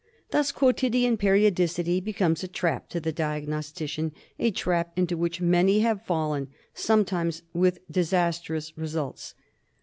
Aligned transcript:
Thus 0.31 0.51
quotidian 0.51 1.15
periodicity 1.17 1.99
becomes 2.01 2.43
a 2.43 2.47
trap 2.47 2.89
to 2.89 2.99
the 2.99 3.11
diagnostician; 3.11 4.13
a 4.39 4.49
trap 4.49 4.97
into 4.97 5.15
which 5.15 5.41
many 5.41 5.81
have 5.81 6.01
fallen, 6.03 6.47
sometimes 6.73 7.43
with 7.53 7.87
disas 7.87 8.41
trous 8.43 8.73
results. 8.75 9.35